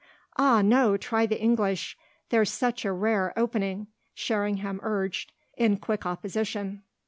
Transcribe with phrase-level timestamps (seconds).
[0.35, 1.95] "Ah no, try the English:
[2.29, 3.85] there's such a rare opening!"
[4.15, 6.81] Sherringham urged in quick opposition.